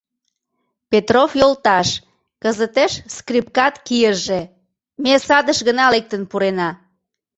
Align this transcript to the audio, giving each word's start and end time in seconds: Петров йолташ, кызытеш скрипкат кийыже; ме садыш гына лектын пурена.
Петров 0.91 1.31
йолташ, 1.41 1.89
кызытеш 2.43 2.93
скрипкат 3.15 3.75
кийыже; 3.87 4.41
ме 5.03 5.13
садыш 5.27 5.59
гына 5.67 5.85
лектын 5.93 6.21
пурена. 6.29 6.69